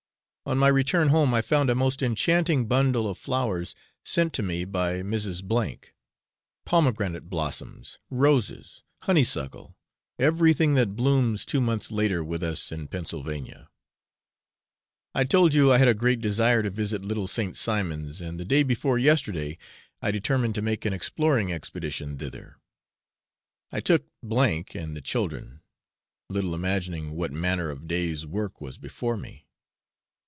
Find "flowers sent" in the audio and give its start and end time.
3.17-4.33